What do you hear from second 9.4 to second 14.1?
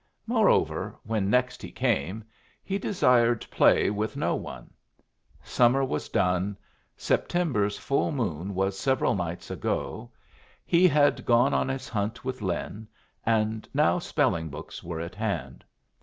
ago; he had gone on his hunt with Lin, and now